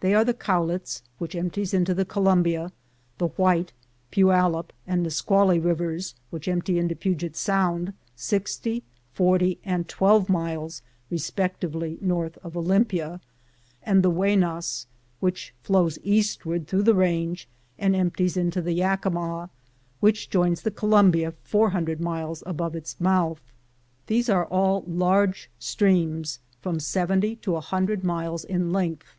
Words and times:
They 0.00 0.14
are 0.14 0.24
the 0.24 0.32
Cowlitz, 0.32 1.02
which 1.18 1.34
empties 1.34 1.74
into 1.74 1.92
the 1.92 2.04
Columbia; 2.04 2.70
the 3.18 3.30
White, 3.34 3.72
Puyallup, 4.12 4.72
and 4.86 5.02
Nis 5.02 5.20
qually 5.20 5.58
rivers, 5.58 6.14
which 6.30 6.46
empty 6.46 6.78
into 6.78 6.94
Puget 6.94 7.32
ISound 7.32 7.94
sixty, 8.14 8.84
forty, 9.12 9.58
and 9.64 9.88
twelve 9.88 10.28
miles 10.28 10.82
respectively 11.10 11.98
north 12.00 12.38
of 12.44 12.56
Olympia; 12.56 13.20
and 13.82 14.04
the 14.04 14.10
Wenass, 14.12 14.86
which 15.18 15.52
flows 15.64 15.98
eastward 16.04 16.68
through 16.68 16.84
the 16.84 16.94
range 16.94 17.48
and 17.76 17.96
empties 17.96 18.36
into 18.36 18.62
the 18.62 18.74
Yakima, 18.74 19.50
which 19.98 20.30
joins 20.30 20.62
the 20.62 20.70
Columbia 20.70 21.32
four 21.42 21.70
hundred 21.70 22.00
miles 22.00 22.44
above 22.46 22.76
its 22.76 23.00
mouth. 23.00 23.40
These 24.06 24.28
are 24.28 24.44
all 24.46 24.84
large 24.86 25.50
streams 25.58 26.38
from 26.60 26.78
seventy 26.78 27.34
to 27.38 27.56
a 27.56 27.60
hundred 27.60 28.04
miles 28.04 28.44
in 28.44 28.72
length. 28.72 29.16